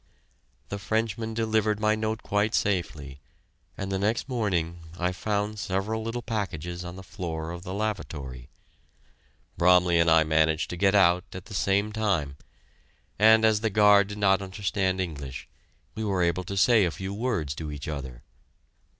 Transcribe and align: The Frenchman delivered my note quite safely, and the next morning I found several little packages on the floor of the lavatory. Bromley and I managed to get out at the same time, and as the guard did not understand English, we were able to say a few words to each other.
The 0.69 0.79
Frenchman 0.79 1.35
delivered 1.35 1.79
my 1.79 1.93
note 1.93 2.23
quite 2.23 2.55
safely, 2.55 3.21
and 3.77 3.91
the 3.91 3.99
next 3.99 4.27
morning 4.27 4.79
I 4.97 5.11
found 5.11 5.59
several 5.59 6.01
little 6.01 6.23
packages 6.23 6.83
on 6.83 6.95
the 6.95 7.03
floor 7.03 7.51
of 7.51 7.61
the 7.61 7.71
lavatory. 7.75 8.49
Bromley 9.57 9.99
and 9.99 10.09
I 10.09 10.23
managed 10.23 10.71
to 10.71 10.75
get 10.75 10.95
out 10.95 11.25
at 11.33 11.45
the 11.45 11.53
same 11.53 11.91
time, 11.91 12.35
and 13.19 13.45
as 13.45 13.61
the 13.61 13.69
guard 13.69 14.07
did 14.07 14.17
not 14.17 14.41
understand 14.41 14.99
English, 14.99 15.47
we 15.93 16.03
were 16.03 16.23
able 16.23 16.45
to 16.45 16.57
say 16.57 16.83
a 16.83 16.89
few 16.89 17.13
words 17.13 17.53
to 17.53 17.71
each 17.71 17.87
other. 17.87 18.23